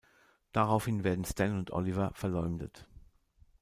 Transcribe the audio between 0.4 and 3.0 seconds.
Daraufhin werden Stan und Oliver verleumdet.